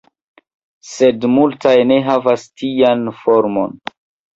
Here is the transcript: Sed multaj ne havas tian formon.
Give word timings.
Sed 0.93 1.29
multaj 1.35 1.75
ne 1.93 2.01
havas 2.11 2.49
tian 2.59 3.09
formon. 3.23 3.83